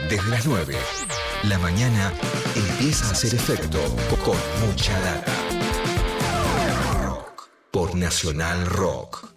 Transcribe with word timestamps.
Desde 0.00 0.28
las 0.28 0.46
9, 0.46 0.74
la 1.44 1.58
mañana 1.58 2.12
empieza 2.54 3.06
a 3.06 3.10
hacer 3.10 3.34
efecto 3.34 3.78
con 4.24 4.36
mucha 4.66 4.98
data. 5.00 5.32
Por 7.70 7.94
Nacional 7.94 8.66
Rock. 8.66 9.31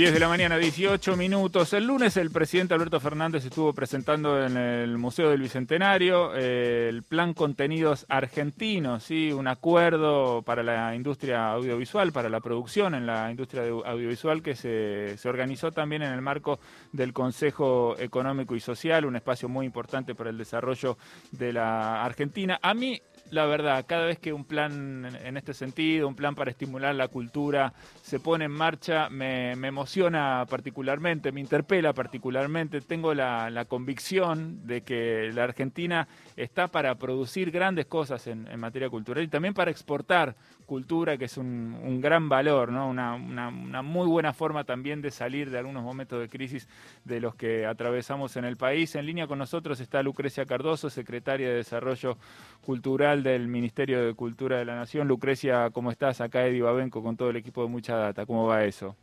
10 0.00 0.14
de 0.14 0.20
la 0.20 0.28
mañana, 0.28 0.56
18 0.56 1.14
minutos. 1.14 1.74
El 1.74 1.86
lunes 1.86 2.16
el 2.16 2.30
presidente 2.30 2.72
Alberto 2.72 2.98
Fernández 3.00 3.44
estuvo 3.44 3.74
presentando 3.74 4.42
en 4.42 4.56
el 4.56 4.96
Museo 4.96 5.28
del 5.28 5.42
Bicentenario 5.42 6.34
eh, 6.34 6.86
el 6.88 7.02
Plan 7.02 7.34
Contenidos 7.34 8.06
Argentinos, 8.08 9.04
¿sí? 9.04 9.30
un 9.30 9.46
acuerdo 9.46 10.40
para 10.40 10.62
la 10.62 10.94
industria 10.94 11.52
audiovisual, 11.52 12.12
para 12.12 12.30
la 12.30 12.40
producción 12.40 12.94
en 12.94 13.04
la 13.04 13.30
industria 13.30 13.64
audiovisual 13.64 14.42
que 14.42 14.56
se, 14.56 15.18
se 15.18 15.28
organizó 15.28 15.70
también 15.70 16.00
en 16.00 16.14
el 16.14 16.22
marco 16.22 16.60
del 16.92 17.12
Consejo 17.12 17.94
Económico 17.98 18.56
y 18.56 18.60
Social, 18.60 19.04
un 19.04 19.16
espacio 19.16 19.50
muy 19.50 19.66
importante 19.66 20.14
para 20.14 20.30
el 20.30 20.38
desarrollo 20.38 20.96
de 21.30 21.52
la 21.52 22.02
Argentina. 22.02 22.58
A 22.62 22.72
mí 22.72 23.02
la 23.30 23.46
verdad, 23.46 23.84
cada 23.86 24.06
vez 24.06 24.18
que 24.18 24.32
un 24.32 24.44
plan 24.44 25.06
en 25.24 25.36
este 25.36 25.54
sentido, 25.54 26.08
un 26.08 26.16
plan 26.16 26.34
para 26.34 26.50
estimular 26.50 26.94
la 26.94 27.08
cultura 27.08 27.72
se 28.02 28.18
pone 28.18 28.46
en 28.46 28.50
marcha, 28.50 29.08
me, 29.08 29.52
emociona 29.52 30.44
particularmente, 30.48 31.30
me 31.30 31.40
interpela 31.40 31.92
particularmente. 31.92 32.80
Tengo 32.80 33.14
la, 33.14 33.64
convicción 33.68 34.66
de 34.66 34.82
que 34.82 35.30
la 35.32 35.44
Argentina 35.44 36.08
está 36.36 36.68
para 36.68 36.94
producir 36.96 37.50
grandes 37.50 37.86
cosas 37.86 38.26
en, 38.26 38.48
materia 38.58 38.90
cultural 38.90 39.22
y 39.22 39.28
también 39.28 39.54
para 39.54 39.70
exportar 39.70 40.34
cultura, 40.66 41.16
que 41.16 41.24
es 41.26 41.36
un, 41.36 42.00
gran 42.00 42.28
valor, 42.28 42.70
¿no? 42.72 42.88
Una, 42.88 43.14
una, 43.14 43.82
muy 43.82 44.06
buena 44.06 44.32
forma 44.32 44.64
también 44.64 45.02
de 45.02 45.10
salir 45.10 45.50
de 45.50 45.58
algunos 45.58 45.82
momentos 45.82 46.20
de 46.20 46.28
crisis 46.28 46.68
de 47.04 47.20
los 47.20 47.34
que 47.34 47.66
atravesamos 47.66 48.36
en 48.36 48.44
el 48.44 48.56
país. 48.56 48.94
En 48.94 49.06
línea 49.06 49.26
con 49.26 49.38
nosotros 49.38 49.80
está 49.80 50.02
Lucrecia 50.02 50.46
Cardoso, 50.46 50.90
secretaria 50.90 51.48
de 51.48 51.56
Desarrollo 51.56 52.18
Cultural 52.60 53.19
del 53.22 53.48
Ministerio 53.48 54.04
de 54.04 54.14
Cultura 54.14 54.58
de 54.58 54.64
la 54.64 54.74
Nación. 54.74 55.08
Lucrecia, 55.08 55.70
¿cómo 55.70 55.90
estás? 55.90 56.20
Acá 56.20 56.46
Eddie 56.46 56.62
Babenco 56.62 57.02
con 57.02 57.16
todo 57.16 57.30
el 57.30 57.36
equipo 57.36 57.62
de 57.62 57.68
Mucha 57.68 57.96
Data. 57.96 58.26
¿Cómo 58.26 58.46
va 58.46 58.64
eso? 58.64 58.96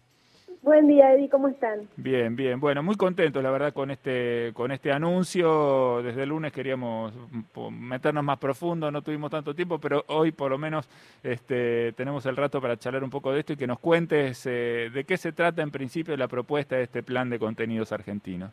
Buen 0.62 0.88
día, 0.88 1.14
Eddie, 1.14 1.30
¿cómo 1.30 1.48
están? 1.48 1.88
Bien, 1.96 2.36
bien. 2.36 2.60
Bueno, 2.60 2.84
muy 2.84 2.96
contentos, 2.96 3.42
la 3.42 3.52
verdad, 3.52 3.74
con 3.74 3.90
este, 3.90 4.52
con 4.54 4.72
este 4.72 4.92
anuncio. 4.92 6.02
Desde 6.04 6.24
el 6.24 6.30
lunes 6.30 6.52
queríamos 6.52 7.14
meternos 7.72 8.24
más 8.24 8.38
profundo, 8.38 8.92
no 8.92 9.02
tuvimos 9.02 9.32
tanto 9.32 9.54
tiempo, 9.54 9.80
pero 9.80 10.04
hoy 10.08 10.32
por 10.32 10.52
lo 10.52 10.58
menos 10.58 10.90
este, 11.24 11.94
tenemos 11.94 12.26
el 12.26 12.36
rato 12.36 12.60
para 12.60 12.76
charlar 12.76 13.04
un 13.04 13.10
poco 13.10 13.32
de 13.32 13.40
esto 13.40 13.54
y 13.54 13.56
que 13.56 13.68
nos 13.68 13.80
cuentes 13.80 14.46
eh, 14.46 14.90
de 14.94 15.04
qué 15.06 15.16
se 15.16 15.32
trata 15.32 15.62
en 15.62 15.72
principio 15.72 16.18
la 16.18 16.28
propuesta 16.28 16.76
de 16.76 16.84
este 16.84 17.02
plan 17.02 17.30
de 17.30 17.40
contenidos 17.40 17.92
argentinos. 17.92 18.52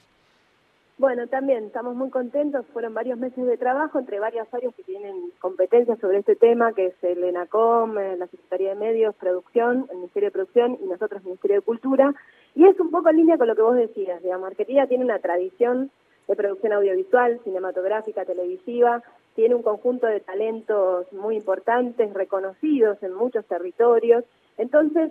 Bueno, 0.97 1.27
también 1.27 1.65
estamos 1.65 1.97
muy 1.97 2.09
contentos. 2.09 2.65
Fueron 2.73 2.95
varios 2.95 3.19
meses 3.19 3.45
de 3.45 3.57
trabajo 3.57 3.99
entre 3.99 4.21
varias 4.21 4.47
áreas 4.55 4.73
que 4.77 4.85
tienen 4.85 5.33
competencias 5.41 5.99
sobre 5.99 6.19
este 6.19 6.37
tema, 6.37 6.73
que 6.73 6.87
es 6.87 6.95
el 7.03 7.25
ENACOM, 7.25 7.99
eh, 7.99 8.17
la 8.17 8.29
Secretaría 8.29 8.71
de 8.71 8.75
Medios, 8.77 9.17
Producción, 9.17 9.89
el 9.91 9.97
Ministerio 9.97 10.29
de 10.29 10.33
Producción 10.33 10.79
y 10.81 10.87
nosotros, 10.87 11.21
el 11.21 11.27
Ministerio 11.27 11.57
de 11.57 11.63
Cultura. 11.63 12.15
Y 12.55 12.65
es 12.67 12.79
un 12.79 12.93
poco 12.93 13.09
en 13.09 13.17
línea 13.17 13.37
con 13.37 13.49
lo 13.49 13.57
que 13.57 13.63
vos 13.63 13.75
decías, 13.75 14.23
digamos, 14.23 14.47
Argentina 14.47 14.87
tiene 14.87 15.05
una 15.05 15.19
tradición 15.19 15.91
de 16.29 16.37
producción 16.37 16.73
audiovisual, 16.73 17.41
cinematográfica, 17.43 18.25
televisiva, 18.25 19.03
tiene 19.35 19.57
un 19.57 19.63
conjunto 19.63 20.07
de 20.07 20.21
talentos 20.21 21.13
muy 21.13 21.37
importantes, 21.37 22.15
reconocidos 22.15 23.03
en 23.03 23.15
muchos 23.15 23.45
territorios. 23.47 24.25
Entonces, 24.59 25.11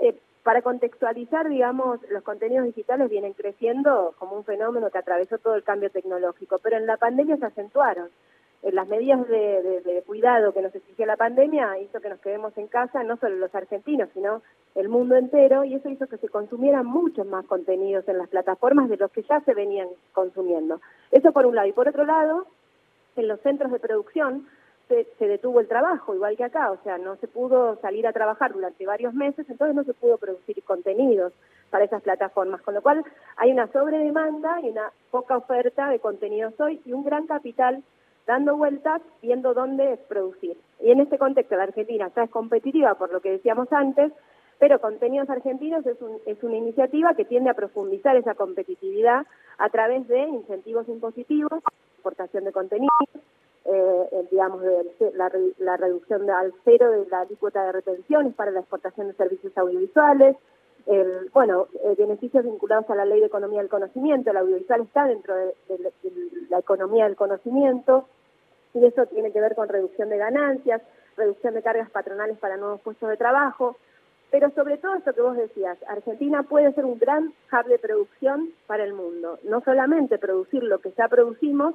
eh, 0.00 0.16
para 0.42 0.62
contextualizar, 0.62 1.48
digamos, 1.48 2.00
los 2.10 2.22
contenidos 2.22 2.66
digitales 2.66 3.10
vienen 3.10 3.34
creciendo 3.34 4.14
como 4.18 4.36
un 4.36 4.44
fenómeno 4.44 4.90
que 4.90 4.98
atravesó 4.98 5.38
todo 5.38 5.54
el 5.54 5.64
cambio 5.64 5.90
tecnológico, 5.90 6.58
pero 6.62 6.76
en 6.76 6.86
la 6.86 6.96
pandemia 6.96 7.36
se 7.36 7.46
acentuaron. 7.46 8.08
En 8.62 8.74
las 8.74 8.88
medidas 8.88 9.26
de, 9.26 10.02
cuidado 10.06 10.52
que 10.52 10.60
nos 10.60 10.74
exigió 10.74 11.06
la 11.06 11.16
pandemia 11.16 11.78
hizo 11.78 12.00
que 12.00 12.10
nos 12.10 12.20
quedemos 12.20 12.56
en 12.58 12.66
casa, 12.68 13.02
no 13.02 13.16
solo 13.16 13.36
los 13.36 13.54
argentinos, 13.54 14.10
sino 14.12 14.42
el 14.74 14.90
mundo 14.90 15.16
entero, 15.16 15.64
y 15.64 15.74
eso 15.74 15.88
hizo 15.88 16.06
que 16.06 16.18
se 16.18 16.28
consumieran 16.28 16.84
muchos 16.84 17.26
más 17.26 17.46
contenidos 17.46 18.06
en 18.08 18.18
las 18.18 18.28
plataformas 18.28 18.90
de 18.90 18.98
los 18.98 19.10
que 19.12 19.22
ya 19.22 19.40
se 19.40 19.54
venían 19.54 19.88
consumiendo. 20.12 20.80
Eso 21.10 21.32
por 21.32 21.46
un 21.46 21.54
lado. 21.54 21.68
Y 21.68 21.72
por 21.72 21.88
otro 21.88 22.04
lado, 22.04 22.46
en 23.16 23.28
los 23.28 23.40
centros 23.40 23.72
de 23.72 23.78
producción, 23.78 24.46
se, 24.90 25.26
detuvo 25.26 25.60
el 25.60 25.68
trabajo, 25.68 26.14
igual 26.14 26.36
que 26.36 26.44
acá, 26.44 26.72
o 26.72 26.78
sea, 26.82 26.98
no 26.98 27.16
se 27.16 27.28
pudo 27.28 27.76
salir 27.80 28.06
a 28.06 28.12
trabajar 28.12 28.52
durante 28.52 28.84
varios 28.84 29.14
meses, 29.14 29.48
entonces 29.48 29.74
no 29.76 29.84
se 29.84 29.94
pudo 29.94 30.18
producir 30.18 30.62
contenidos 30.64 31.32
para 31.70 31.84
esas 31.84 32.02
plataformas, 32.02 32.60
con 32.62 32.74
lo 32.74 32.82
cual 32.82 33.04
hay 33.36 33.52
una 33.52 33.68
sobredemanda 33.68 34.60
y 34.62 34.70
una 34.70 34.90
poca 35.10 35.36
oferta 35.36 35.88
de 35.88 36.00
contenidos 36.00 36.58
hoy 36.58 36.80
y 36.84 36.92
un 36.92 37.04
gran 37.04 37.26
capital 37.26 37.82
dando 38.26 38.56
vueltas 38.56 39.00
viendo 39.22 39.54
dónde 39.54 39.98
producir. 40.08 40.56
Y 40.80 40.90
en 40.90 41.00
este 41.00 41.18
contexto 41.18 41.56
la 41.56 41.64
Argentina 41.64 42.10
ya 42.14 42.24
es 42.24 42.30
competitiva 42.30 42.94
por 42.94 43.12
lo 43.12 43.20
que 43.20 43.30
decíamos 43.30 43.72
antes, 43.72 44.12
pero 44.58 44.80
Contenidos 44.80 45.30
Argentinos 45.30 45.86
es, 45.86 46.00
un, 46.02 46.18
es 46.26 46.42
una 46.42 46.56
iniciativa 46.56 47.14
que 47.14 47.24
tiende 47.24 47.48
a 47.48 47.54
profundizar 47.54 48.16
esa 48.16 48.34
competitividad 48.34 49.26
a 49.56 49.68
través 49.70 50.06
de 50.06 50.20
incentivos 50.20 50.86
impositivos, 50.88 51.62
exportación 51.94 52.44
de 52.44 52.52
contenidos, 52.52 53.08
eh, 53.64 53.99
digamos, 54.40 54.62
la, 55.14 55.30
la, 55.58 55.76
reducción 55.76 56.30
al 56.30 56.54
cero 56.64 56.90
de 56.90 57.06
la 57.10 57.20
alícuota 57.20 57.62
de 57.66 57.72
retenciones 57.72 58.34
para 58.34 58.50
la 58.50 58.60
exportación 58.60 59.08
de 59.08 59.12
servicios 59.12 59.52
audiovisuales, 59.56 60.34
el, 60.86 61.28
bueno, 61.34 61.68
eh, 61.84 61.94
beneficios 61.98 62.44
vinculados 62.44 62.88
a 62.88 62.94
la 62.94 63.04
ley 63.04 63.20
de 63.20 63.26
economía 63.26 63.60
del 63.60 63.68
conocimiento, 63.68 64.30
el 64.30 64.38
audiovisual 64.38 64.80
está 64.80 65.04
dentro 65.04 65.36
de, 65.36 65.54
la 66.48 66.58
economía 66.58 67.04
del 67.04 67.16
conocimiento 67.16 68.08
y 68.72 68.86
eso 68.86 69.04
tiene 69.06 69.30
que 69.30 69.42
ver 69.42 69.54
con 69.54 69.68
reducción 69.68 70.08
de 70.08 70.16
ganancias, 70.16 70.80
reducción 71.18 71.52
de 71.52 71.62
cargas 71.62 71.90
patronales 71.90 72.38
para 72.38 72.56
nuevos 72.56 72.80
puestos 72.80 73.10
de 73.10 73.18
trabajo, 73.18 73.76
pero 74.30 74.48
sobre 74.52 74.78
todo 74.78 74.94
esto 74.94 75.12
que 75.12 75.20
vos 75.20 75.36
decías, 75.36 75.76
Argentina 75.86 76.44
puede 76.44 76.72
ser 76.72 76.86
un 76.86 76.98
gran 76.98 77.34
hub 77.52 77.66
de 77.66 77.78
producción 77.78 78.54
para 78.66 78.84
el 78.84 78.94
mundo, 78.94 79.38
no 79.42 79.60
solamente 79.60 80.16
producir 80.16 80.62
lo 80.62 80.78
que 80.78 80.92
ya 80.96 81.08
producimos, 81.08 81.74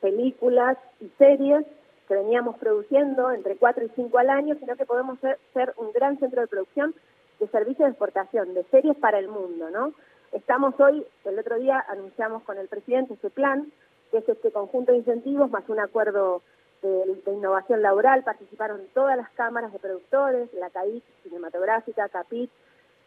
películas 0.00 0.78
y 1.00 1.10
series 1.18 1.66
que 2.08 2.14
veníamos 2.14 2.56
produciendo 2.56 3.30
entre 3.30 3.56
4 3.56 3.84
y 3.84 3.90
5 3.94 4.18
al 4.18 4.30
año, 4.30 4.56
sino 4.58 4.74
que 4.76 4.86
podemos 4.86 5.18
ser, 5.20 5.38
un 5.76 5.92
gran 5.92 6.18
centro 6.18 6.40
de 6.40 6.48
producción 6.48 6.94
de 7.38 7.46
servicios 7.48 7.86
de 7.86 7.90
exportación, 7.90 8.54
de 8.54 8.64
series 8.64 8.96
para 8.96 9.18
el 9.18 9.28
mundo, 9.28 9.70
¿no? 9.70 9.92
Estamos 10.32 10.74
hoy, 10.80 11.06
el 11.24 11.38
otro 11.38 11.58
día 11.58 11.84
anunciamos 11.88 12.42
con 12.42 12.58
el 12.58 12.66
presidente 12.66 13.14
ese 13.14 13.30
plan, 13.30 13.70
que 14.10 14.18
es 14.18 14.28
este 14.28 14.50
conjunto 14.50 14.92
de 14.92 14.98
incentivos 14.98 15.50
más 15.50 15.68
un 15.68 15.80
acuerdo 15.80 16.42
de, 16.82 17.32
innovación 17.32 17.82
laboral, 17.82 18.24
participaron 18.24 18.80
todas 18.94 19.16
las 19.16 19.30
cámaras 19.30 19.72
de 19.72 19.78
productores, 19.78 20.52
la 20.54 20.70
CAIC 20.70 21.04
cinematográfica, 21.22 22.08
CAPIT, 22.08 22.50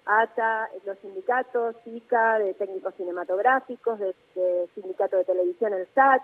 ATA, 0.06 0.70
los 0.86 0.98
sindicatos, 1.00 1.76
SICA, 1.84 2.40
de 2.40 2.54
técnicos 2.56 2.96
cinematográficos, 2.96 4.00
de, 4.00 4.16
sindicato 4.74 5.18
de 5.18 5.26
televisión, 5.26 5.74
el 5.74 5.88
SAT, 5.94 6.22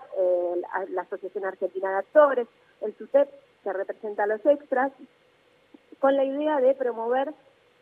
la 0.90 1.02
Asociación 1.02 1.44
Argentina 1.44 1.90
de 1.90 1.96
Actores, 1.98 2.48
el 2.80 2.94
SUTEP, 2.96 3.28
que 3.62 3.72
representa 3.72 4.24
a 4.24 4.26
los 4.26 4.44
extras, 4.46 4.92
con 6.00 6.16
la 6.16 6.24
idea 6.24 6.60
de 6.60 6.74
promover 6.74 7.32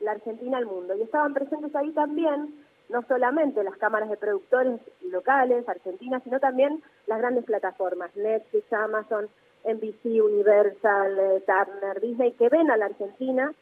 la 0.00 0.12
Argentina 0.12 0.58
al 0.58 0.66
mundo. 0.66 0.94
Y 0.94 1.02
estaban 1.02 1.34
presentes 1.34 1.74
ahí 1.74 1.90
también 1.92 2.54
no 2.88 3.02
solamente 3.02 3.64
las 3.64 3.76
cámaras 3.76 4.08
de 4.08 4.16
productores 4.16 4.80
locales, 5.02 5.68
argentinas, 5.68 6.22
sino 6.22 6.38
también 6.38 6.82
las 7.06 7.18
grandes 7.18 7.44
plataformas, 7.44 8.14
Netflix, 8.14 8.72
Amazon, 8.72 9.28
NBC, 9.64 10.22
Universal, 10.22 11.18
eh, 11.18 11.44
Turner, 11.46 12.00
Disney, 12.00 12.32
que 12.32 12.48
ven 12.48 12.70
a 12.70 12.76
la 12.76 12.86
Argentina 12.86 13.52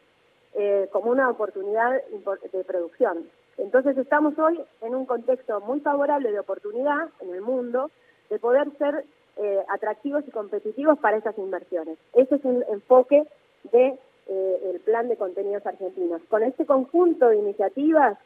eh, 0.56 0.88
como 0.92 1.10
una 1.10 1.28
oportunidad 1.31 2.00
de 2.53 2.65
producción. 2.65 3.28
Entonces 3.59 3.98
estamos 3.98 4.38
hoy 4.38 4.60
en 4.82 4.94
un 4.94 5.04
contexto 5.04 5.61
muy 5.61 5.81
favorable 5.81 6.31
de 6.31 6.38
oportunidad 6.38 7.08
en 7.20 7.34
el 7.34 7.40
mundo 7.40 7.90
de 8.31 8.38
poder 8.38 8.69
ser 8.78 9.05
eh, 9.37 9.64
atractivos 9.69 10.23
y 10.28 10.31
competitivos 10.31 10.96
para 11.00 11.17
esas 11.17 11.37
inversiones. 11.38 11.99
Ese 12.12 12.37
es 12.37 12.44
el 12.44 12.64
enfoque 12.69 13.26
de 13.73 13.99
eh, 14.28 14.70
el 14.73 14.78
plan 14.81 15.08
de 15.08 15.17
contenidos 15.17 15.67
argentinos. 15.67 16.23
Con 16.28 16.44
este 16.44 16.64
conjunto 16.67 17.28
de 17.28 17.37
iniciativas 17.37 18.17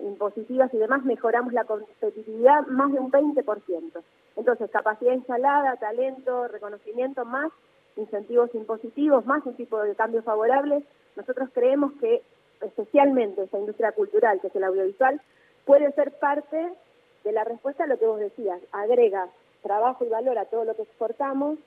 impositivas 0.00 0.72
y 0.72 0.78
demás 0.78 1.04
mejoramos 1.04 1.52
la 1.52 1.64
competitividad 1.64 2.66
más 2.68 2.90
de 2.90 3.00
un 3.00 3.12
20%. 3.12 4.02
Entonces, 4.36 4.70
capacidad 4.70 5.12
instalada, 5.12 5.76
talento, 5.76 6.48
reconocimiento 6.48 7.26
más 7.26 7.52
incentivos 7.98 8.54
impositivos, 8.54 9.26
más 9.26 9.44
un 9.44 9.54
tipo 9.54 9.80
de 9.82 9.94
cambio 9.94 10.22
favorable, 10.22 10.82
nosotros 11.16 11.50
creemos 11.52 11.92
que 12.00 12.22
especialmente 12.62 13.42
esa 13.42 13.58
industria 13.58 13.92
cultural, 13.92 14.40
que 14.40 14.46
es 14.48 14.56
el 14.56 14.64
audiovisual, 14.64 15.20
puede 15.64 15.92
ser 15.92 16.12
parte 16.12 16.72
de 17.24 17.32
la 17.32 17.44
respuesta 17.44 17.84
a 17.84 17.86
lo 17.86 17.98
que 17.98 18.06
vos 18.06 18.20
decías, 18.20 18.60
agrega 18.72 19.28
trabajo 19.62 20.04
y 20.04 20.08
valor 20.08 20.38
a 20.38 20.46
todo 20.46 20.64
lo 20.64 20.74
que 20.74 20.82
exportamos 20.82 21.58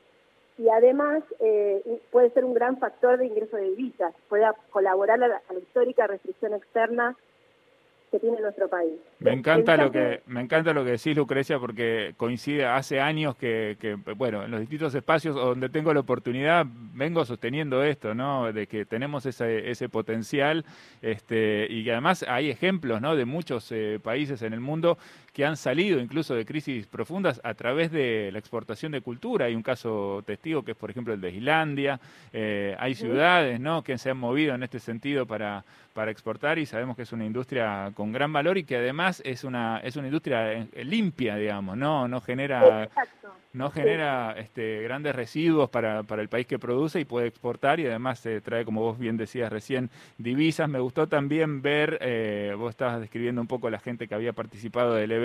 y 0.57 0.69
además 0.69 1.23
eh, 1.39 2.01
puede 2.11 2.29
ser 2.31 2.45
un 2.45 2.53
gran 2.53 2.77
factor 2.77 3.17
de 3.17 3.25
ingreso 3.25 3.57
de 3.57 3.71
divisas, 3.71 4.13
puede 4.29 4.45
colaborar 4.71 5.21
a 5.23 5.27
la, 5.27 5.41
histórica 5.59 6.07
restricción 6.07 6.53
externa 6.53 7.15
que 8.11 8.19
tiene 8.19 8.41
nuestro 8.41 8.67
país. 8.67 8.91
Me 9.19 9.31
encanta 9.31 9.77
lo 9.77 9.89
que 9.89 10.21
me 10.27 10.41
encanta 10.41 10.73
lo 10.73 10.83
que 10.83 10.91
decís 10.91 11.15
Lucrecia 11.15 11.57
porque 11.59 12.13
coincide 12.17 12.65
hace 12.65 12.99
años 12.99 13.37
que, 13.37 13.77
que, 13.79 13.95
bueno 14.15 14.43
en 14.43 14.51
los 14.51 14.59
distintos 14.59 14.93
espacios 14.93 15.35
donde 15.35 15.69
tengo 15.69 15.93
la 15.93 16.01
oportunidad 16.01 16.65
vengo 16.93 17.23
sosteniendo 17.23 17.83
esto 17.83 18.13
no 18.13 18.51
de 18.51 18.67
que 18.67 18.85
tenemos 18.85 19.25
ese, 19.25 19.71
ese 19.71 19.87
potencial 19.87 20.65
este 21.01 21.67
y 21.69 21.85
que 21.85 21.93
además 21.93 22.25
hay 22.27 22.49
ejemplos 22.49 23.01
no 23.01 23.15
de 23.15 23.23
muchos 23.23 23.71
eh, 23.71 23.99
países 24.03 24.41
en 24.41 24.51
el 24.51 24.59
mundo 24.59 24.97
que 25.33 25.45
han 25.45 25.55
salido 25.55 25.99
incluso 25.99 26.35
de 26.35 26.45
crisis 26.45 26.87
profundas 26.87 27.39
a 27.43 27.53
través 27.53 27.91
de 27.91 28.29
la 28.31 28.39
exportación 28.39 28.91
de 28.91 29.01
cultura. 29.01 29.45
Hay 29.45 29.55
un 29.55 29.63
caso 29.63 30.23
testigo 30.25 30.63
que 30.63 30.71
es 30.71 30.77
por 30.77 30.89
ejemplo 30.89 31.13
el 31.13 31.21
de 31.21 31.31
Islandia. 31.31 31.99
Eh, 32.33 32.75
hay 32.79 32.95
ciudades 32.95 33.59
no 33.59 33.83
que 33.83 33.97
se 33.97 34.09
han 34.09 34.17
movido 34.17 34.55
en 34.55 34.63
este 34.63 34.79
sentido 34.79 35.25
para 35.25 35.63
para 35.93 36.11
exportar 36.11 36.57
y 36.57 36.65
sabemos 36.65 36.95
que 36.95 37.03
es 37.03 37.11
una 37.11 37.25
industria 37.25 37.91
con 37.93 38.13
gran 38.13 38.31
valor 38.31 38.57
y 38.57 38.63
que 38.63 38.77
además 38.77 39.21
es 39.25 39.43
una 39.43 39.79
es 39.79 39.95
una 39.95 40.07
industria 40.07 40.53
eh, 40.53 40.85
limpia, 40.85 41.35
digamos, 41.35 41.77
no 41.77 42.07
no 42.07 42.21
genera 42.21 42.89
no 43.53 43.69
genera 43.69 44.33
este, 44.37 44.81
grandes 44.81 45.15
residuos 45.15 45.69
para, 45.69 46.03
para, 46.03 46.21
el 46.21 46.29
país 46.29 46.47
que 46.47 46.57
produce 46.57 46.99
y 46.99 47.05
puede 47.05 47.27
exportar 47.27 47.79
y 47.79 47.85
además 47.85 48.19
se 48.19 48.39
trae, 48.41 48.63
como 48.63 48.81
vos 48.81 48.97
bien 48.97 49.17
decías 49.17 49.51
recién, 49.51 49.89
divisas. 50.17 50.69
Me 50.69 50.79
gustó 50.79 51.07
también 51.07 51.61
ver, 51.61 51.97
eh, 52.01 52.55
vos 52.57 52.69
estabas 52.69 53.01
describiendo 53.01 53.41
un 53.41 53.47
poco 53.47 53.69
la 53.69 53.79
gente 53.79 54.07
que 54.07 54.15
había 54.15 54.33
participado 54.33 54.93
del 54.93 55.11
evento, 55.11 55.20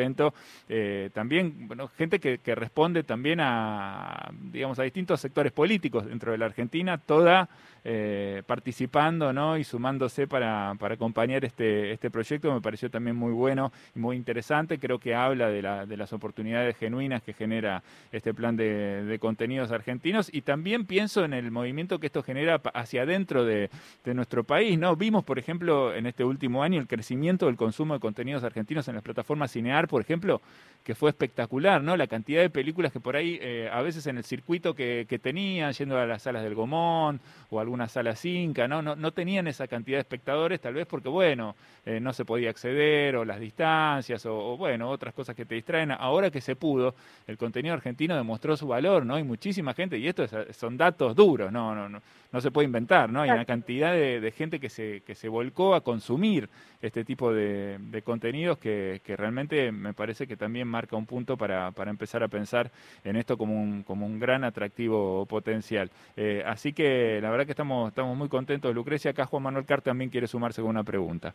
eh, 0.68 1.10
también 1.12 1.68
bueno, 1.68 1.88
gente 1.96 2.18
que, 2.18 2.38
que 2.38 2.54
responde 2.54 3.02
también 3.02 3.40
a, 3.40 4.30
digamos, 4.50 4.78
a 4.78 4.82
distintos 4.82 5.20
sectores 5.20 5.52
políticos 5.52 6.06
dentro 6.06 6.32
de 6.32 6.38
la 6.38 6.46
Argentina, 6.46 6.98
toda 6.98 7.48
eh, 7.88 8.42
participando 8.44 9.32
¿no? 9.32 9.56
y 9.56 9.62
sumándose 9.62 10.26
para, 10.26 10.74
para, 10.76 10.94
acompañar 10.94 11.44
este, 11.44 11.92
este 11.92 12.10
proyecto. 12.10 12.52
Me 12.52 12.60
pareció 12.60 12.90
también 12.90 13.14
muy 13.14 13.32
bueno 13.32 13.70
y 13.94 14.00
muy 14.00 14.16
interesante. 14.16 14.80
Creo 14.80 14.98
que 14.98 15.14
habla 15.14 15.50
de, 15.50 15.62
la, 15.62 15.86
de 15.86 15.96
las 15.96 16.12
oportunidades 16.12 16.76
genuinas 16.78 17.22
que 17.22 17.32
genera 17.32 17.84
este 18.10 18.34
plan 18.34 18.56
de, 18.56 19.16
contenidos 19.20 19.70
argentinos 19.70 20.28
y 20.34 20.42
también 20.42 20.84
pienso 20.84 21.24
en 21.24 21.32
el 21.32 21.52
movimiento 21.52 22.00
que 22.00 22.06
esto 22.06 22.24
genera 22.24 22.60
hacia 22.74 23.02
adentro 23.02 23.44
de, 23.44 23.70
de, 24.04 24.14
nuestro 24.14 24.42
país. 24.42 24.76
¿no? 24.76 24.96
Vimos, 24.96 25.22
por 25.22 25.38
ejemplo, 25.38 25.94
en 25.94 26.06
este 26.06 26.24
último 26.24 26.64
año 26.64 26.80
el 26.80 26.88
crecimiento 26.88 27.46
del 27.46 27.54
consumo 27.54 27.94
de 27.94 28.00
contenidos 28.00 28.42
argentinos 28.42 28.88
en 28.88 28.96
las 28.96 29.04
plataformas 29.04 29.52
Cinear, 29.52 29.86
por 29.86 30.02
ejemplo, 30.02 30.40
que 30.82 30.96
fue 30.96 31.10
espectacular, 31.10 31.82
¿no? 31.82 31.96
La 31.96 32.06
cantidad 32.06 32.40
de 32.40 32.50
películas 32.50 32.92
que 32.92 33.00
por 33.00 33.16
ahí, 33.16 33.38
eh, 33.40 33.68
a 33.72 33.82
veces 33.82 34.06
en 34.06 34.18
el 34.18 34.24
circuito 34.24 34.74
que, 34.74 35.06
que 35.08 35.18
tenían, 35.18 35.72
yendo 35.72 35.98
a 35.98 36.06
las 36.06 36.22
salas 36.22 36.42
del 36.42 36.54
Gomón 36.54 37.20
o 37.50 37.60
algún 37.60 37.75
una 37.76 37.88
sala 37.88 38.16
cinca, 38.16 38.66
¿no? 38.66 38.82
No, 38.82 38.96
no 38.96 39.12
tenían 39.12 39.46
esa 39.46 39.68
cantidad 39.68 39.98
de 39.98 40.00
espectadores, 40.00 40.60
tal 40.60 40.74
vez 40.74 40.86
porque, 40.86 41.08
bueno, 41.08 41.54
eh, 41.84 42.00
no 42.00 42.12
se 42.12 42.24
podía 42.24 42.50
acceder, 42.50 43.16
o 43.16 43.24
las 43.24 43.38
distancias, 43.38 44.26
o, 44.26 44.56
bueno, 44.56 44.90
otras 44.90 45.14
cosas 45.14 45.36
que 45.36 45.44
te 45.44 45.54
distraen. 45.54 45.92
Ahora 45.92 46.30
que 46.30 46.40
se 46.40 46.56
pudo, 46.56 46.94
el 47.26 47.38
contenido 47.38 47.74
argentino 47.74 48.16
demostró 48.16 48.56
su 48.56 48.66
valor, 48.66 49.06
¿no? 49.06 49.14
Hay 49.14 49.22
muchísima 49.22 49.74
gente, 49.74 49.98
y 49.98 50.08
esto 50.08 50.26
son 50.52 50.76
datos 50.76 51.14
duros, 51.14 51.52
no, 51.52 51.74
no, 51.74 51.88
no, 51.88 52.02
no 52.32 52.40
se 52.40 52.50
puede 52.50 52.66
inventar, 52.66 53.10
¿no? 53.10 53.22
Hay 53.22 53.30
una 53.30 53.44
cantidad 53.44 53.92
de, 53.92 54.32
gente 54.36 54.58
que 54.58 54.68
se, 54.68 55.02
que 55.06 55.14
se 55.14 55.28
volcó 55.28 55.74
a 55.74 55.82
consumir 55.82 56.48
este 56.82 57.04
tipo 57.04 57.32
de, 57.32 57.78
contenidos 58.04 58.58
que, 58.58 59.00
que, 59.04 59.16
realmente 59.16 59.72
me 59.72 59.94
parece 59.94 60.26
que 60.26 60.36
también 60.36 60.68
marca 60.68 60.96
un 60.96 61.06
punto 61.06 61.36
para, 61.36 61.70
para 61.72 61.90
empezar 61.90 62.22
a 62.22 62.28
pensar 62.28 62.70
en 63.04 63.16
esto 63.16 63.38
como 63.38 63.60
un, 63.60 63.82
como 63.82 64.06
un 64.06 64.18
gran 64.18 64.44
atractivo 64.44 65.24
potencial. 65.26 65.90
Eh, 66.16 66.42
así 66.46 66.72
que 66.72 67.20
la 67.22 67.30
verdad 67.30 67.46
que 67.46 67.52
estamos 67.56 67.88
estamos, 67.88 68.16
muy 68.16 68.28
contentos. 68.28 68.74
Lucrecia, 68.74 69.12
acá 69.12 69.24
Juan 69.24 69.44
Manuel 69.44 69.64
Carr 69.64 69.80
también 69.80 70.10
quiere 70.10 70.26
sumarse 70.26 70.60
con 70.60 70.70
una 70.70 70.84
pregunta. 70.84 71.34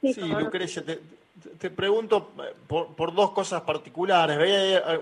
Sí, 0.00 0.14
Lucrecia, 0.20 0.82
te, 1.58 1.70
pregunto 1.70 2.32
eh, 2.38 2.54
por, 2.66 3.14
dos 3.14 3.32
cosas 3.32 3.62
particulares. 3.62 4.38
Veía 4.38 4.78
eh, 4.78 5.00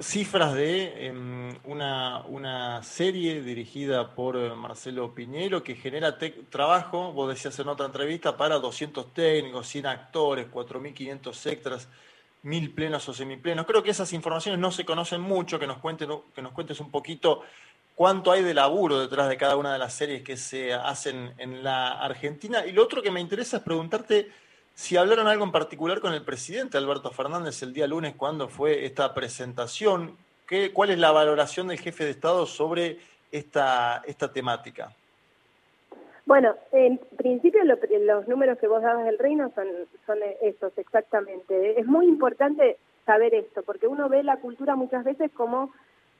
cifras 0.00 0.52
de 0.54 1.06
em, 1.06 1.56
una, 1.64 2.24
una, 2.26 2.82
serie 2.82 3.40
dirigida 3.40 4.14
por 4.14 4.36
eh, 4.36 4.52
Marcelo 4.54 5.14
Piñero 5.14 5.62
que 5.62 5.76
genera 5.76 6.18
trabajo, 6.50 7.12
vos 7.12 7.28
decías 7.28 7.56
en 7.60 7.68
otra 7.68 7.86
entrevista, 7.86 8.36
para 8.36 8.58
200 8.58 9.14
técnicos, 9.14 9.68
100 9.68 9.86
actores, 9.86 10.50
4.500 10.50 11.52
extras, 11.52 11.88
1.000 12.44 12.74
plenos 12.74 13.08
o 13.08 13.14
semiplenos. 13.14 13.64
Creo 13.64 13.82
que 13.82 13.90
esas 13.90 14.12
informaciones 14.12 14.60
no 14.60 14.72
se 14.72 14.84
conocen 14.84 15.20
mucho, 15.20 15.58
que 15.58 15.68
nos, 15.68 15.78
cuenten, 15.78 16.10
que 16.34 16.42
nos 16.42 16.52
cuentes 16.52 16.80
un 16.80 16.90
poquito 16.90 17.42
cuánto 17.94 18.32
hay 18.32 18.42
de 18.42 18.54
laburo 18.54 19.00
detrás 19.00 19.28
de 19.28 19.36
cada 19.36 19.56
una 19.56 19.72
de 19.72 19.78
las 19.78 19.94
series 19.94 20.22
que 20.22 20.36
se 20.36 20.72
hacen 20.72 21.32
en 21.38 21.62
la 21.62 21.92
Argentina. 21.92 22.66
Y 22.66 22.72
lo 22.72 22.82
otro 22.82 23.02
que 23.02 23.10
me 23.10 23.20
interesa 23.20 23.58
es 23.58 23.62
preguntarte 23.62 24.30
si 24.74 24.96
hablaron 24.96 25.28
algo 25.28 25.44
en 25.44 25.52
particular 25.52 26.00
con 26.00 26.12
el 26.12 26.24
presidente 26.24 26.76
Alberto 26.76 27.10
Fernández 27.10 27.62
el 27.62 27.72
día 27.72 27.86
lunes 27.86 28.14
cuando 28.16 28.48
fue 28.48 28.84
esta 28.84 29.14
presentación. 29.14 30.16
¿Qué, 30.46 30.72
¿Cuál 30.72 30.90
es 30.90 30.98
la 30.98 31.12
valoración 31.12 31.68
del 31.68 31.78
jefe 31.78 32.04
de 32.04 32.10
Estado 32.10 32.44
sobre 32.46 32.98
esta, 33.30 34.02
esta 34.06 34.32
temática? 34.32 34.92
Bueno, 36.26 36.54
en 36.72 36.98
principio 37.16 37.60
los 37.64 38.28
números 38.28 38.58
que 38.58 38.66
vos 38.66 38.82
dabas 38.82 39.04
del 39.04 39.18
reino 39.18 39.52
son, 39.54 39.66
son 40.06 40.18
esos, 40.40 40.76
exactamente. 40.78 41.78
Es 41.78 41.86
muy 41.86 42.06
importante 42.06 42.78
saber 43.04 43.34
esto, 43.34 43.62
porque 43.62 43.86
uno 43.86 44.08
ve 44.08 44.22
la 44.22 44.38
cultura 44.38 44.74
muchas 44.74 45.04
veces 45.04 45.30
como 45.32 45.70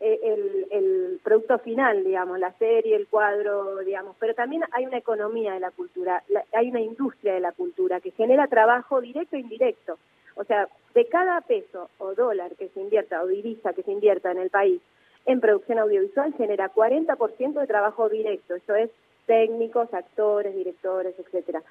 el, 0.05 0.67
el, 0.71 1.21
producto 1.23 1.59
final, 1.59 2.05
digamos, 2.05 2.39
la 2.39 2.53
serie, 2.53 2.97
el 2.97 3.09
cuadro, 3.09 3.79
digamos, 3.79 4.17
pero 4.19 4.35
también 4.35 4.63
hay 4.73 4.87
una 4.87 4.99
economía 4.99 5.55
de 5.55 5.61
la 5.61 5.71
cultura, 5.71 6.23
hay 6.53 6.71
una 6.71 6.81
industria 6.81 7.35
de 7.35 7.41
la 7.41 7.53
cultura 7.53 8.01
que 8.01 8.11
genera 8.11 8.47
trabajo 8.47 9.01
directo 9.01 9.37
e 9.37 9.41
indirecto. 9.41 9.99
O 10.37 10.45
sea, 10.45 10.69
de 10.95 11.07
cada 11.07 11.41
peso 11.43 11.89
o 11.99 12.15
dólar 12.15 12.55
que 12.57 12.69
se 12.69 12.81
invierta 12.81 13.23
o 13.23 13.27
divisa 13.27 13.73
que 13.73 13.83
se 13.83 13.93
invierta 13.93 14.31
en 14.33 14.39
el 14.39 14.51
país 14.51 14.83
en 15.27 15.41
producción 15.41 15.79
audiovisual 15.79 16.35
genera 16.35 16.73
40% 16.73 17.61
de 17.61 17.67
trabajo 17.67 18.09
directo, 18.09 18.55
eso 18.55 18.75
es 18.75 18.91
técnicos, 19.27 19.93
actores, 19.95 20.55
directores, 20.55 21.15
etcétera. 21.19 21.63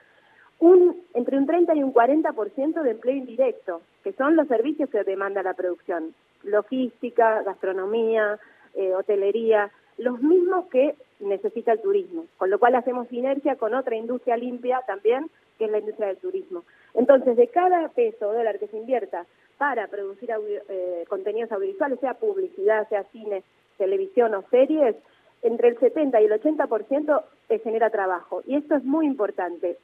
Un, 0.59 1.03
entre 1.13 1.37
un 1.37 1.45
30 1.45 1.75
y 1.75 1.83
un 1.83 1.93
40% 1.93 2.81
de 2.81 2.91
empleo 2.91 3.15
indirecto, 3.15 3.81
que 4.03 4.13
son 4.13 4.35
los 4.35 4.47
servicios 4.47 4.89
que 4.89 5.03
demanda 5.03 5.43
la 5.43 5.53
producción 5.53 6.15
logística, 6.43 7.41
gastronomía, 7.43 8.39
eh, 8.75 8.93
hotelería, 8.93 9.71
los 9.97 10.21
mismos 10.21 10.65
que 10.67 10.95
necesita 11.19 11.71
el 11.71 11.81
turismo, 11.81 12.25
con 12.37 12.49
lo 12.49 12.59
cual 12.59 12.75
hacemos 12.75 13.07
sinergia 13.07 13.55
con 13.55 13.73
otra 13.73 13.95
industria 13.95 14.37
limpia 14.37 14.81
también, 14.87 15.29
que 15.57 15.65
es 15.65 15.71
la 15.71 15.79
industria 15.79 16.07
del 16.07 16.17
turismo. 16.17 16.63
Entonces, 16.93 17.37
de 17.37 17.47
cada 17.47 17.87
peso 17.89 18.29
o 18.29 18.33
dólar 18.33 18.59
que 18.59 18.67
se 18.67 18.77
invierta 18.77 19.25
para 19.57 19.87
producir 19.87 20.31
eh, 20.69 21.05
contenidos 21.07 21.51
audiovisuales, 21.51 21.99
sea 21.99 22.15
publicidad, 22.15 22.87
sea 22.89 23.03
cine, 23.11 23.43
televisión 23.77 24.33
o 24.33 24.43
series, 24.49 24.95
entre 25.41 25.69
el 25.69 25.79
70 25.79 26.21
y 26.21 26.25
el 26.25 26.41
80% 26.41 27.23
se 27.47 27.59
genera 27.59 27.89
trabajo. 27.89 28.41
Y 28.45 28.55
esto 28.55 28.75
es 28.75 28.83
muy 28.83 29.05
importante. 29.05 29.77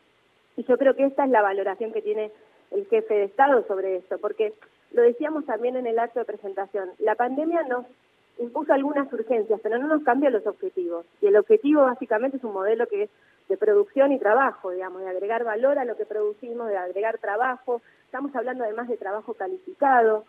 Y 0.56 0.64
yo 0.64 0.78
creo 0.78 0.96
que 0.96 1.06
esta 1.06 1.26
es 1.26 1.32
la 1.32 1.42
valoración 1.42 1.92
que 1.92 2.02
tiene 2.02 2.32
el 2.72 2.86
jefe 2.88 3.14
de 3.14 3.24
Estado 3.26 3.66
sobre 3.68 3.98
esto, 3.98 4.18
porque 4.20 4.54
lo 4.92 5.02
decíamos 5.02 5.46
también 5.46 5.76
en 5.76 5.88
el 5.88 6.00
acto 6.00 6.20
de 6.20 6.26
presentación, 6.26 6.92
la 7.00 7.16
pandemia 7.16 7.64
nos 7.64 7.86
impuso 8.40 8.74
algunas 8.74 9.12
urgencias, 9.12 9.60
pero 9.62 9.78
no 9.78 9.88
nos 9.88 10.04
cambia 10.04 10.30
los 10.30 10.48
objetivos. 10.48 11.06
Y 11.22 11.28
el 11.28 11.36
objetivo 11.36 11.84
básicamente 11.84 12.38
es 12.38 12.44
un 12.44 12.54
modelo 12.54 12.88
que 12.88 13.04
es 13.04 13.10
de 13.50 13.58
producción 13.58 14.12
y 14.12 14.20
trabajo, 14.20 14.72
digamos, 14.72 15.02
de 15.02 15.10
agregar 15.10 15.44
valor 15.44 15.78
a 15.78 15.86
lo 15.86 15.98
que 15.98 16.06
producimos, 16.06 16.70
de 16.70 16.78
agregar 16.78 17.18
trabajo. 17.18 17.82
Estamos 18.06 18.34
hablando 18.36 18.64
además 18.64 18.88
de 18.88 18.98
trabajo 18.98 19.34
calificado, 19.34 20.24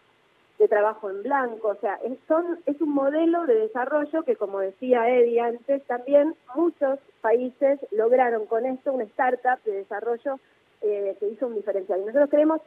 de 0.59 0.69
trabajo 0.69 1.09
en 1.09 1.23
blanco, 1.23 1.69
o 1.69 1.76
sea, 1.76 1.99
es, 2.05 2.19
son, 2.29 2.59
es 2.67 2.79
un 2.83 2.90
modelo 2.90 3.47
de 3.47 3.55
desarrollo 3.55 4.23
que, 4.25 4.37
como 4.37 4.61
decía 4.61 5.09
Eddie 5.09 5.40
antes, 5.40 5.83
también 5.87 6.35
muchos 6.55 6.99
países 7.23 7.81
lograron 7.93 8.45
con 8.45 8.67
esto 8.67 8.93
una 8.93 9.05
startup 9.05 9.62
de 9.64 9.73
desarrollo 9.73 10.38
eh, 10.83 11.17
que 11.19 11.29
hizo 11.29 11.47
un 11.47 11.55
diferencial. 11.55 12.00
Y 12.00 12.05
nosotros 12.05 12.29
creemos 12.29 12.61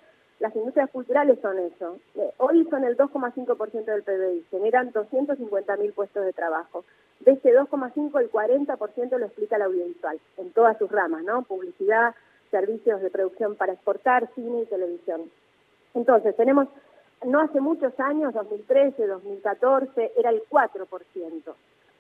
las 0.44 0.54
industrias 0.58 0.90
culturales 0.90 1.40
son 1.42 1.58
eso. 1.58 1.96
Eh, 2.16 2.34
hoy 2.36 2.68
son 2.70 2.84
el 2.84 2.98
2,5% 2.98 3.86
del 3.86 4.04
PBI, 4.04 4.46
generan 4.52 4.92
250.000 4.92 5.94
puestos 5.94 6.26
de 6.26 6.34
trabajo. 6.34 6.84
De 7.22 7.32
ese 7.32 7.58
2,5, 7.58 8.20
el 8.20 8.30
40% 8.30 9.18
lo 9.18 9.26
explica 9.26 9.56
el 9.56 9.62
audiovisual, 9.62 10.20
en 10.36 10.52
todas 10.52 10.78
sus 10.78 10.92
ramas, 10.92 11.24
¿no? 11.24 11.44
Publicidad, 11.44 12.14
servicios 12.52 13.02
de 13.02 13.10
producción 13.10 13.56
para 13.56 13.72
exportar, 13.72 14.30
cine 14.36 14.64
y 14.64 14.66
televisión. 14.66 15.32
Entonces, 15.94 16.36
tenemos, 16.36 16.68
no 17.26 17.40
hace 17.40 17.62
muchos 17.62 17.98
años, 18.02 18.34
2013, 18.34 19.08
2014, 19.08 20.12
era 20.18 20.30
el 20.30 20.44
4%. 20.50 21.56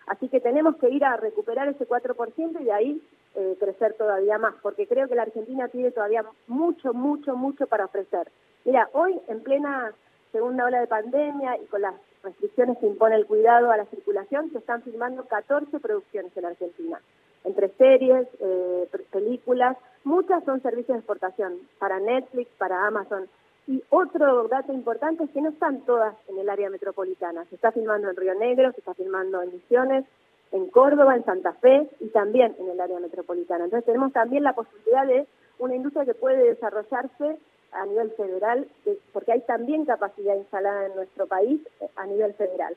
Así 0.08 0.28
que 0.28 0.40
tenemos 0.40 0.76
que 0.78 0.90
ir 0.90 1.06
a 1.06 1.18
recuperar 1.18 1.68
ese 1.68 1.88
4% 1.88 2.62
y 2.62 2.64
de 2.64 2.72
ahí 2.72 3.02
eh, 3.36 3.56
crecer 3.60 3.94
todavía 3.94 4.38
más, 4.38 4.54
porque 4.62 4.88
creo 4.88 5.08
que 5.08 5.16
la 5.16 5.24
Argentina 5.24 5.68
tiene 5.70 5.92
todavía 5.92 6.26
mucho, 6.48 6.94
mucho, 6.94 7.36
mucho 7.36 7.68
para 7.68 7.86
ofrecer. 7.86 8.30
Mira, 8.66 8.90
hoy 8.94 9.20
en 9.28 9.42
plena 9.42 9.94
segunda 10.32 10.66
ola 10.66 10.82
de 10.82 10.88
pandemia 10.88 11.58
y 11.58 11.66
con 11.68 11.82
las 11.82 11.96
restricciones 12.24 12.78
que 12.80 12.88
impone 12.88 13.16
el 13.16 13.26
cuidado 13.26 13.72
a 13.72 13.78
la 13.78 13.86
circulación, 13.86 14.52
se 14.52 14.58
están 14.58 14.82
firmando 14.82 15.24
14 15.26 15.80
producciones 15.80 16.36
en 16.36 16.46
Argentina. 16.46 17.00
entre 17.46 17.68
series, 17.76 18.26
eh, 18.40 18.88
películas, 19.12 19.76
muchas 20.06 20.42
son 20.46 20.62
servicios 20.62 20.96
de 20.96 21.00
exportación 21.00 21.56
para 21.78 22.00
Netflix, 22.00 22.50
para 22.58 22.88
Amazon. 22.88 23.28
Y 23.67 23.82
otro 23.89 24.48
dato 24.50 24.74
importante 24.74 25.24
es 25.24 25.29
que 25.32 25.41
no 25.41 25.50
están 25.50 25.82
todas 25.82 26.15
en 26.27 26.38
el 26.38 26.50
área 26.50 26.70
metropolitana. 26.70 27.46
Se 27.46 27.55
está 27.55 27.72
filmando 27.72 28.10
en 28.10 28.15
Río 28.15 28.36
Negro, 28.36 28.72
se 28.74 28.79
está 28.79 28.93
filmando 28.93 29.41
en 29.41 29.53
Misiones, 29.53 30.05
en 30.51 30.67
Córdoba, 30.67 31.15
en 31.15 31.24
Santa 31.24 31.53
Fe 31.53 31.89
y 32.00 32.08
también 32.10 32.55
en 32.60 32.70
el 32.70 32.79
área 32.79 33.00
metropolitana. 33.00 33.65
Entonces 33.65 33.86
tenemos 33.86 34.12
también 34.12 34.43
la 34.43 34.53
posibilidad 34.53 35.08
de 35.08 35.25
una 35.60 35.75
industria 35.75 36.05
que 36.05 36.13
puede 36.13 36.43
desarrollarse 36.43 37.38
a 37.72 37.86
nivel 37.86 38.12
federal, 38.12 38.67
porque 39.13 39.32
hay 39.32 39.41
también 39.41 39.86
capacidad 39.86 40.36
instalada 40.36 40.86
en 40.86 40.96
nuestro 40.96 41.25
país 41.25 41.60
eh, 41.79 41.88
a 41.96 42.05
nivel 42.05 42.34
federal. 42.34 42.75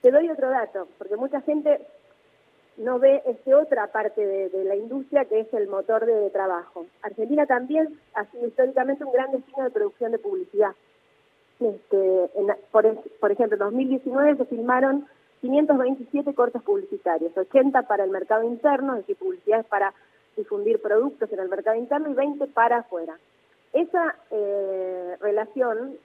Te 0.00 0.10
doy 0.10 0.30
otro 0.30 0.48
dato, 0.50 0.88
porque 0.98 1.16
mucha 1.16 1.40
gente 1.42 1.86
no 2.76 2.98
ve 2.98 3.22
este 3.26 3.54
otra 3.54 3.86
parte 3.88 4.24
de, 4.24 4.64
la 4.64 4.76
industria 4.76 5.24
que 5.24 5.40
es 5.40 5.52
el 5.54 5.68
motor 5.68 6.06
de, 6.06 6.30
trabajo. 6.30 6.86
Argentina 7.02 7.46
también 7.46 7.98
ha 8.14 8.24
sido 8.26 8.46
históricamente 8.46 9.04
un 9.04 9.12
gran 9.12 9.30
destino 9.32 9.64
de 9.64 9.70
producción 9.70 10.12
de 10.12 10.18
publicidad. 10.18 10.72
Este, 11.60 12.30
por, 12.70 13.30
ejemplo, 13.30 13.56
en 13.56 13.58
2019 13.58 14.36
se 14.36 14.44
filmaron 14.46 15.06
527 15.42 16.34
cortos 16.34 16.62
publicitarios, 16.62 17.36
80 17.36 17.82
para 17.82 18.04
el 18.04 18.10
mercado 18.10 18.44
interno, 18.44 18.94
es 18.94 19.00
decir, 19.00 19.16
publicidades 19.16 19.66
para 19.66 19.92
difundir 20.36 20.80
productos 20.80 21.30
en 21.32 21.40
el 21.40 21.48
mercado 21.48 21.76
interno 21.76 22.10
y 22.10 22.14
20 22.14 22.46
para 22.48 22.78
afuera. 22.78 23.18
Esa 23.72 24.16
eh, 24.30 25.16
relación 25.20 25.96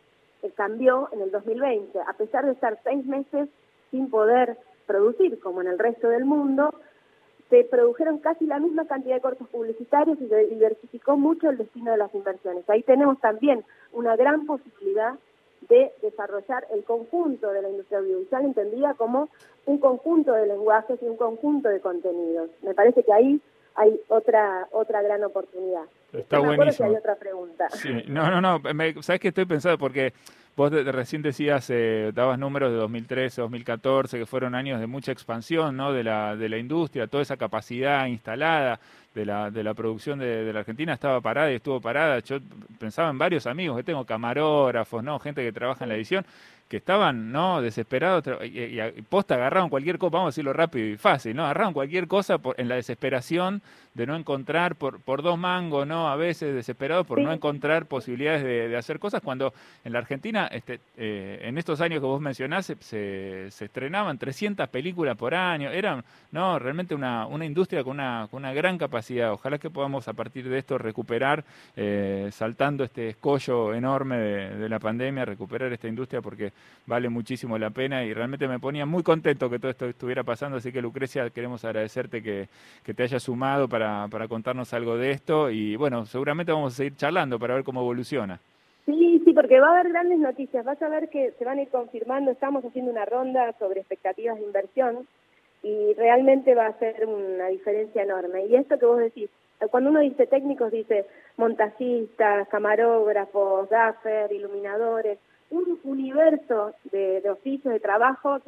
eh, 0.44 0.52
cambió 0.56 1.10
en 1.12 1.22
el 1.22 1.32
2020, 1.32 2.00
a 2.00 2.14
pesar 2.14 2.46
de 2.46 2.52
estar 2.52 2.78
seis 2.84 3.06
meses 3.06 3.50
sin 3.92 4.10
poder 4.10 4.58
producir, 4.88 5.40
como 5.40 5.62
en 5.62 5.68
el 5.68 5.78
resto 5.78 6.10
del 6.10 6.26
mundo, 6.26 6.74
se 7.50 7.64
produjeron 7.64 8.20
casi 8.20 8.46
la 8.46 8.60
misma 8.60 8.86
cantidad 8.88 9.16
de 9.16 9.22
cortos 9.22 9.48
publicitarios 9.50 10.20
y 10.20 10.28
se 10.28 10.48
diversificó 10.48 11.18
mucho 11.18 11.50
el 11.50 11.58
destino 11.58 11.92
de 11.92 11.98
las 11.98 12.14
inversiones. 12.14 12.70
Ahí 12.70 12.84
tenemos 12.84 13.20
también 13.20 13.64
una 13.94 14.16
gran 14.16 14.46
posibilidad 14.46 15.14
de 15.70 15.92
desarrollar 16.02 16.66
el 16.74 16.84
conjunto 16.84 17.52
de 17.52 17.62
la 17.62 17.70
industria 17.70 18.00
audiovisual 18.00 18.46
entendida 18.46 18.94
como 18.94 19.30
un 19.66 19.80
conjunto 19.80 20.34
de 20.34 20.48
lenguajes 20.48 21.00
y 21.02 21.06
un 21.06 21.18
conjunto 21.18 21.70
de 21.70 21.80
contenidos. 21.80 22.50
Me 22.64 22.74
parece 22.74 23.04
que 23.04 23.14
ahí 23.14 23.42
hay 23.76 24.00
otra 24.08 24.68
otra 24.72 25.02
gran 25.02 25.24
oportunidad. 25.24 25.84
Está 26.14 26.40
buenísimo. 26.40 26.90
hay 26.90 26.96
otra 26.96 27.16
pregunta. 27.16 27.70
Sí. 27.70 28.04
No, 28.08 28.30
no, 28.30 28.42
no. 28.42 28.62
¿Sabes 29.02 29.20
qué 29.20 29.28
estoy 29.30 29.46
pensando? 29.46 29.78
Porque 29.78 30.14
vos 30.58 30.72
recién 30.72 31.22
decías, 31.22 31.70
eh, 31.70 32.12
dabas 32.16 32.40
números 32.40 32.72
de 32.72 32.78
2013, 32.78 33.42
2014, 33.42 34.18
que 34.18 34.26
fueron 34.26 34.56
años 34.56 34.80
de 34.80 34.88
mucha 34.88 35.12
expansión 35.12 35.78
¿no? 35.78 35.94
de, 35.94 36.04
la, 36.04 36.36
de 36.36 36.50
la 36.50 36.58
industria, 36.58 37.06
toda 37.06 37.22
esa 37.22 37.38
capacidad 37.38 38.08
instalada 38.08 38.80
de 39.14 39.24
la, 39.24 39.52
de 39.52 39.64
la 39.64 39.76
producción 39.76 40.18
de, 40.18 40.44
de, 40.44 40.52
la 40.54 40.60
Argentina 40.62 40.94
estaba 40.94 41.22
parada 41.22 41.52
y 41.52 41.56
estuvo 41.56 41.80
parada. 41.80 42.20
Yo 42.20 42.40
pensaba 42.80 43.12
en 43.12 43.20
varios 43.20 43.46
amigos 43.46 43.78
que 43.78 43.84
tengo, 43.84 44.04
camarógrafos, 44.04 45.04
¿no? 45.04 45.20
gente 45.20 45.44
que 45.44 45.52
trabaja 45.52 45.86
en 45.86 45.90
la 45.90 45.96
edición, 45.96 46.26
que 46.68 46.78
estaban 46.78 47.32
no 47.32 47.62
desesperados 47.62 48.24
y, 48.44 48.80
posta 49.04 49.36
agarraron 49.36 49.70
cualquier 49.70 49.98
cosa, 49.98 50.12
vamos 50.12 50.28
a 50.28 50.32
decirlo 50.32 50.54
rápido 50.54 50.88
y 50.88 50.98
fácil, 50.98 51.36
¿no? 51.36 51.46
Agarraron 51.46 51.74
cualquier 51.74 52.08
cosa 52.08 52.38
por, 52.40 52.60
en 52.60 52.68
la 52.68 52.76
desesperación 52.76 53.62
de 53.94 54.06
no 54.06 54.16
encontrar 54.16 54.76
por, 54.76 55.00
por 55.00 55.24
dos 55.24 55.40
mangos, 55.40 55.88
¿no? 55.88 56.08
A 56.08 56.16
veces 56.16 56.54
desesperados 56.54 57.08
por 57.08 57.20
no 57.20 57.34
encontrar 57.34 57.88
posibilidades 57.88 58.44
de, 58.44 58.78
hacer 58.78 59.00
cosas, 59.00 59.22
cuando 59.24 59.54
en 59.84 59.94
la 59.94 60.00
Argentina, 60.00 60.48
este, 60.48 60.80
eh, 60.98 61.40
en 61.42 61.58
estos 61.58 61.82
años 61.82 62.00
que 62.00 62.06
vos 62.06 62.22
mencionás, 62.22 62.68
se, 62.68 62.76
se, 63.50 63.66
estrenaban 63.66 64.20
300 64.20 64.70
películas 64.70 65.18
por 65.18 65.34
año, 65.34 65.72
eran, 65.72 66.04
¿no? 66.32 66.60
Realmente 66.60 66.94
una, 66.94 67.26
una 67.26 67.46
industria 67.46 67.84
con 67.84 67.94
una, 67.94 68.28
con 68.30 68.44
una 68.44 68.54
gran 68.54 68.78
capacidad. 68.78 69.32
Ojalá 69.32 69.58
que 69.58 69.72
podamos 69.72 70.08
a 70.08 70.14
partir 70.14 70.48
de 70.48 70.60
esto 70.60 70.78
recuperar, 70.78 71.44
eh, 71.76 72.30
saltando 72.32 72.84
este 72.84 73.10
escollo 73.10 73.74
enorme 73.74 74.18
de, 74.18 74.58
de 74.58 74.70
la 74.70 74.80
pandemia, 74.80 75.26
recuperar 75.26 75.74
esta 75.74 75.88
industria 75.88 76.22
porque 76.22 76.54
vale 76.86 77.10
muchísimo 77.10 77.58
la 77.58 77.70
pena 77.70 78.04
y 78.04 78.14
realmente 78.14 78.48
me 78.48 78.60
ponía 78.60 78.86
muy 78.86 79.04
contento 79.04 79.50
que 79.50 79.60
todo 79.60 79.72
esto 79.72 79.86
estuviera 79.86 80.24
pasando, 80.24 80.58
así 80.58 80.72
que 80.72 80.82
Lucrecia, 80.82 81.30
queremos 81.30 81.64
agradecerte 81.66 82.24
que, 82.24 82.48
te 82.94 83.04
hayas 83.04 83.24
sumado 83.24 83.68
para, 83.68 84.08
para 84.10 84.28
contarnos 84.28 84.74
algo 84.74 84.98
de 84.98 85.12
esto 85.12 85.50
y 85.52 85.76
bueno, 85.76 86.06
seguramente 86.06 86.52
vamos 86.52 86.74
a 86.74 86.78
seguir 86.78 86.96
charlando 86.96 87.38
para 87.38 87.56
ver 87.56 87.64
cómo 87.64 87.82
evoluciona. 87.82 88.40
Sí, 88.88 89.22
sí, 89.26 89.34
porque 89.34 89.60
va 89.60 89.68
a 89.68 89.80
haber 89.80 89.90
grandes 89.92 90.18
noticias. 90.18 90.64
Vas 90.64 90.82
a 90.82 90.88
ver 90.88 91.10
que 91.10 91.34
se 91.38 91.44
van 91.44 91.60
a 91.60 91.64
ir 91.64 91.68
confirmando. 91.68 92.32
Estamos 92.32 92.64
haciendo 92.64 92.90
una 92.90 93.04
ronda 93.04 93.54
sobre 93.60 93.82
expectativas 93.82 94.38
de 94.38 94.46
inversión 94.46 95.06
y 95.62 95.94
realmente 95.96 96.56
va 96.56 96.68
a 96.68 96.80
ser 96.80 97.06
una 97.06 97.48
diferencia 97.48 98.04
enorme. 98.04 98.46
Y 98.46 98.56
esto 98.56 98.80
que 98.80 98.86
vos 98.86 99.00
decís, 99.00 99.30
cuando 99.72 99.90
uno 99.90 100.00
dice 100.00 100.26
técnicos, 100.28 100.72
dice 100.72 101.06
montajistas, 101.36 102.48
camarógrafos, 102.48 103.70
gaffer, 103.70 104.32
iluminadores 104.32 105.20
un 105.50 105.80
universo 105.84 106.74
de, 106.92 107.24
oficios, 107.30 107.74
de 107.74 107.80
trabajo 107.80 108.40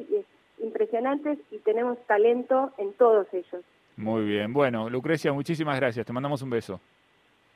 impresionantes 0.62 1.38
y 1.50 1.58
tenemos 1.58 1.98
talento 2.06 2.72
en 2.78 2.92
todos 2.94 3.26
ellos. 3.32 3.64
Muy 3.96 4.24
bien. 4.24 4.52
Bueno, 4.52 4.88
Lucrecia, 4.88 5.32
muchísimas 5.32 5.76
gracias. 5.76 6.06
Te 6.06 6.12
mandamos 6.12 6.42
un 6.42 6.50
beso. 6.50 6.80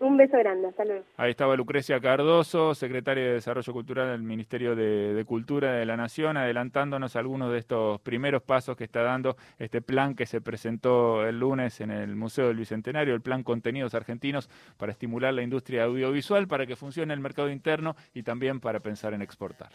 Un 0.05 0.19
beso 0.19 0.37
grande, 0.37 0.69
hasta 0.69 0.85
luego. 0.85 1.03
Ahí 1.17 1.31
estaba 1.31 1.57
Lucrecia 1.57 1.99
Cardoso, 1.99 2.75
secretaria 2.75 3.25
de 3.25 3.33
Desarrollo 3.33 3.73
Cultural 3.73 4.09
del 4.09 4.23
Ministerio 4.23 4.77
de, 4.77 5.25
Cultura 5.27 5.73
de 5.73 5.87
la 5.87 5.97
Nación, 5.97 6.37
adelantándonos 6.37 7.17
algunos 7.17 7.51
de 7.51 7.57
estos 7.57 8.03
primeros 8.03 8.43
pasos 8.43 8.77
que 8.77 8.85
está 8.85 9.01
dando 9.01 9.39
este 9.59 9.81
plan 9.81 10.15
que 10.15 10.27
se 10.27 10.43
presentó 10.43 11.27
el 11.27 11.41
lunes 11.41 11.81
en 11.81 11.91
el 11.91 12.17
Museo 12.17 12.49
del 12.49 12.59
Bicentenario, 12.59 13.15
el 13.15 13.23
plan 13.23 13.43
Contenidos 13.43 13.95
Argentinos 13.95 14.51
para 14.77 14.93
estimular 14.93 15.33
la 15.33 15.41
industria 15.41 15.85
audiovisual, 15.85 16.49
para 16.49 16.67
que 16.67 16.77
funcione 16.77 17.15
el 17.15 17.21
mercado 17.21 17.49
interno 17.49 17.97
y 18.13 18.25
también 18.25 18.61
para 18.61 18.81
pensar 18.81 19.15
en 19.15 19.23
exportar. 19.23 19.71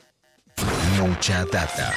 Mucha 1.01 1.43
data. 1.45 1.91